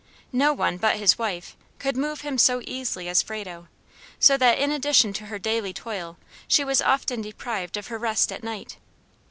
No 0.33 0.51
one, 0.51 0.77
but 0.77 0.95
his 0.95 1.19
wife, 1.19 1.55
could 1.77 1.95
move 1.95 2.21
him 2.21 2.39
so 2.39 2.59
easily 2.65 3.07
as 3.07 3.21
Frado; 3.21 3.67
so 4.17 4.35
that 4.35 4.57
in 4.57 4.71
addition 4.71 5.13
to 5.13 5.27
her 5.27 5.37
daily 5.37 5.73
toil 5.75 6.17
she 6.47 6.63
was 6.65 6.81
often 6.81 7.21
deprived 7.21 7.77
of 7.77 7.85
her 7.89 7.99
rest 7.99 8.31
at 8.31 8.43
night. 8.43 8.77